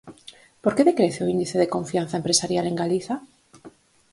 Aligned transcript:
¿Por 0.63 0.73
que 0.75 0.87
decrece 0.89 1.19
o 1.25 1.31
índice 1.35 1.57
de 1.59 1.71
confianza 1.75 2.19
empresarial 2.21 2.65
en 2.67 2.75
Galiza? 2.81 3.15